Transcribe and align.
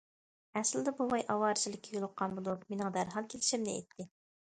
ئەسلىدە 0.59 0.93
بوۋاي 1.01 1.27
ئاۋارىچىلىككە 1.35 1.95
يولۇققان 1.99 2.37
بولۇپ، 2.41 2.67
مېنىڭ 2.75 2.93
دەرھال 3.01 3.33
كېلىشىمنى 3.33 3.79
ئېيتتى. 3.81 4.13